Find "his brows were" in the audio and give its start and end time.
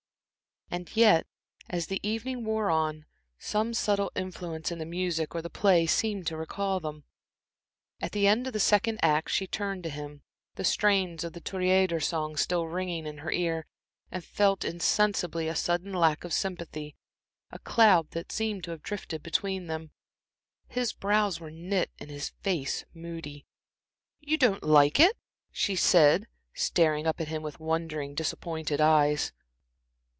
20.69-21.51